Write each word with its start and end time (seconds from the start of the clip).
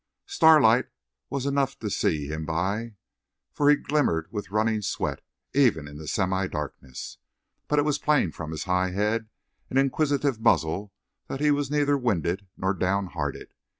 Starlight 0.25 0.87
was 1.29 1.45
enough 1.45 1.77
to 1.77 1.87
see 1.87 2.25
him 2.25 2.43
by, 2.43 2.95
for 3.51 3.69
he 3.69 3.75
glimmered 3.75 4.25
with 4.31 4.49
running 4.49 4.81
sweat 4.81 5.21
even 5.53 5.87
in 5.87 5.99
the 5.99 6.07
semidarkness, 6.07 7.17
but 7.67 7.77
it 7.77 7.83
was 7.85 7.99
plain 7.99 8.31
from 8.31 8.49
his 8.49 8.63
high 8.63 8.89
head 8.89 9.29
and 9.69 9.77
inquisitive 9.77 10.39
muzzle 10.41 10.91
that 11.27 11.39
he 11.39 11.51
was 11.51 11.69
neither 11.69 11.99
winded 11.99 12.47
nor 12.57 12.73
down 12.73 13.05
hearted. 13.13 13.53